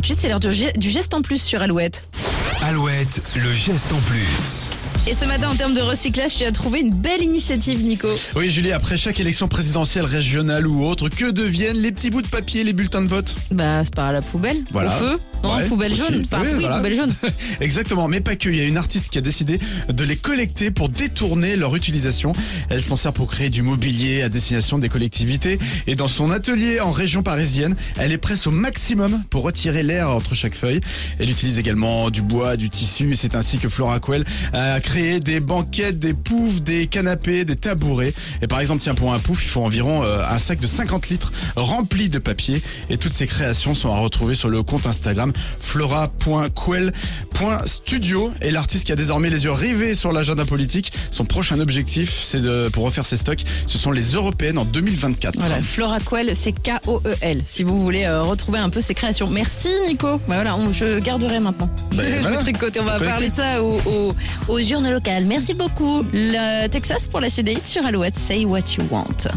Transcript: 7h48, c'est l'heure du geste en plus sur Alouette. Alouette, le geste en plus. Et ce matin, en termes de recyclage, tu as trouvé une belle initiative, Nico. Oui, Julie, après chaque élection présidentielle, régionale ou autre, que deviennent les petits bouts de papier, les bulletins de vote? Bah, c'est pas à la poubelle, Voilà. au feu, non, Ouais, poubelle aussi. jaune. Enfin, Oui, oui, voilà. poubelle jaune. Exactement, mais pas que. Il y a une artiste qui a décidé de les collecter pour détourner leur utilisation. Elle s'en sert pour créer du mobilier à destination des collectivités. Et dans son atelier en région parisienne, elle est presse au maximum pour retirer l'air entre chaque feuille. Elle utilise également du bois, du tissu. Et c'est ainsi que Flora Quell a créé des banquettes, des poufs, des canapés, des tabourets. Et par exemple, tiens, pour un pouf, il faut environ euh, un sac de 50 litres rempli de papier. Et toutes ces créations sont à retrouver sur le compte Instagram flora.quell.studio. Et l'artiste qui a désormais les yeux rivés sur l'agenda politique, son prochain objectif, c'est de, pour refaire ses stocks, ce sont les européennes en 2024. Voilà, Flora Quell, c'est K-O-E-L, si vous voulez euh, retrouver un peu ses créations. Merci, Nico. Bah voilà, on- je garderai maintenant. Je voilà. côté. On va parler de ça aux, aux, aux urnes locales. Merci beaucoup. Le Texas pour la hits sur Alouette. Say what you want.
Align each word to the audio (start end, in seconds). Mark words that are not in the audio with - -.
7h48, 0.00 0.14
c'est 0.18 0.28
l'heure 0.28 0.40
du 0.40 0.90
geste 0.90 1.14
en 1.14 1.22
plus 1.22 1.42
sur 1.42 1.62
Alouette. 1.62 2.08
Alouette, 2.62 3.22
le 3.36 3.52
geste 3.52 3.92
en 3.92 4.00
plus. 4.00 4.70
Et 5.06 5.12
ce 5.12 5.26
matin, 5.26 5.50
en 5.50 5.54
termes 5.54 5.74
de 5.74 5.82
recyclage, 5.82 6.36
tu 6.36 6.44
as 6.44 6.52
trouvé 6.52 6.80
une 6.80 6.94
belle 6.94 7.22
initiative, 7.22 7.84
Nico. 7.84 8.08
Oui, 8.36 8.48
Julie, 8.48 8.72
après 8.72 8.96
chaque 8.96 9.20
élection 9.20 9.48
présidentielle, 9.48 10.06
régionale 10.06 10.66
ou 10.66 10.82
autre, 10.82 11.10
que 11.10 11.30
deviennent 11.30 11.76
les 11.76 11.92
petits 11.92 12.08
bouts 12.08 12.22
de 12.22 12.26
papier, 12.26 12.64
les 12.64 12.72
bulletins 12.72 13.02
de 13.02 13.08
vote? 13.08 13.34
Bah, 13.50 13.84
c'est 13.84 13.94
pas 13.94 14.06
à 14.06 14.12
la 14.12 14.22
poubelle, 14.22 14.56
Voilà. 14.72 14.88
au 14.96 14.98
feu, 14.98 15.20
non, 15.42 15.56
Ouais, 15.56 15.66
poubelle 15.66 15.92
aussi. 15.92 16.00
jaune. 16.00 16.22
Enfin, 16.24 16.40
Oui, 16.42 16.48
oui, 16.54 16.60
voilà. 16.60 16.76
poubelle 16.78 16.96
jaune. 16.96 17.12
Exactement, 17.60 18.08
mais 18.08 18.22
pas 18.22 18.34
que. 18.36 18.48
Il 18.48 18.56
y 18.56 18.60
a 18.62 18.64
une 18.64 18.78
artiste 18.78 19.10
qui 19.10 19.18
a 19.18 19.20
décidé 19.20 19.58
de 19.90 20.04
les 20.04 20.16
collecter 20.16 20.70
pour 20.70 20.88
détourner 20.88 21.56
leur 21.56 21.76
utilisation. 21.76 22.32
Elle 22.70 22.82
s'en 22.82 22.96
sert 22.96 23.12
pour 23.12 23.30
créer 23.30 23.50
du 23.50 23.60
mobilier 23.60 24.22
à 24.22 24.30
destination 24.30 24.78
des 24.78 24.88
collectivités. 24.88 25.58
Et 25.86 25.96
dans 25.96 26.08
son 26.08 26.30
atelier 26.30 26.80
en 26.80 26.92
région 26.92 27.22
parisienne, 27.22 27.76
elle 27.98 28.10
est 28.12 28.16
presse 28.18 28.46
au 28.46 28.52
maximum 28.52 29.22
pour 29.28 29.42
retirer 29.42 29.82
l'air 29.82 30.08
entre 30.08 30.34
chaque 30.34 30.54
feuille. 30.54 30.80
Elle 31.18 31.28
utilise 31.28 31.58
également 31.58 32.08
du 32.08 32.22
bois, 32.22 32.56
du 32.56 32.70
tissu. 32.70 33.10
Et 33.12 33.14
c'est 33.16 33.34
ainsi 33.34 33.58
que 33.58 33.68
Flora 33.68 34.00
Quell 34.00 34.24
a 34.54 34.80
créé 34.80 34.93
des 34.94 35.40
banquettes, 35.40 35.98
des 35.98 36.14
poufs, 36.14 36.62
des 36.62 36.86
canapés, 36.86 37.44
des 37.44 37.56
tabourets. 37.56 38.14
Et 38.42 38.46
par 38.46 38.60
exemple, 38.60 38.82
tiens, 38.82 38.94
pour 38.94 39.12
un 39.12 39.18
pouf, 39.18 39.42
il 39.44 39.48
faut 39.48 39.62
environ 39.62 40.02
euh, 40.04 40.22
un 40.28 40.38
sac 40.38 40.60
de 40.60 40.66
50 40.66 41.08
litres 41.08 41.32
rempli 41.56 42.08
de 42.08 42.18
papier. 42.18 42.62
Et 42.90 42.96
toutes 42.96 43.12
ces 43.12 43.26
créations 43.26 43.74
sont 43.74 43.92
à 43.92 43.98
retrouver 43.98 44.34
sur 44.34 44.48
le 44.48 44.62
compte 44.62 44.86
Instagram 44.86 45.32
flora.quell.studio. 45.60 48.32
Et 48.42 48.50
l'artiste 48.50 48.86
qui 48.86 48.92
a 48.92 48.96
désormais 48.96 49.30
les 49.30 49.44
yeux 49.44 49.52
rivés 49.52 49.94
sur 49.94 50.12
l'agenda 50.12 50.44
politique, 50.44 50.92
son 51.10 51.24
prochain 51.24 51.58
objectif, 51.60 52.10
c'est 52.12 52.40
de, 52.40 52.68
pour 52.68 52.84
refaire 52.84 53.06
ses 53.06 53.16
stocks, 53.16 53.42
ce 53.66 53.78
sont 53.78 53.90
les 53.90 54.12
européennes 54.12 54.58
en 54.58 54.64
2024. 54.64 55.38
Voilà, 55.38 55.60
Flora 55.62 55.98
Quell, 56.00 56.34
c'est 56.36 56.52
K-O-E-L, 56.52 57.42
si 57.46 57.62
vous 57.62 57.78
voulez 57.82 58.04
euh, 58.04 58.22
retrouver 58.22 58.58
un 58.58 58.70
peu 58.70 58.80
ses 58.80 58.94
créations. 58.94 59.28
Merci, 59.28 59.68
Nico. 59.86 60.18
Bah 60.28 60.34
voilà, 60.36 60.56
on- 60.56 60.70
je 60.70 60.98
garderai 60.98 61.40
maintenant. 61.40 61.68
Je 61.92 62.20
voilà. 62.20 62.42
côté. 62.58 62.80
On 62.80 62.84
va 62.84 62.98
parler 62.98 63.30
de 63.30 63.36
ça 63.36 63.62
aux, 63.62 63.78
aux, 63.86 64.14
aux 64.48 64.58
urnes 64.58 64.83
locales. 64.90 65.24
Merci 65.24 65.54
beaucoup. 65.54 66.04
Le 66.12 66.66
Texas 66.68 67.08
pour 67.08 67.20
la 67.20 67.28
hits 67.28 67.58
sur 67.64 67.84
Alouette. 67.84 68.16
Say 68.16 68.44
what 68.44 68.76
you 68.76 68.84
want. 68.90 69.28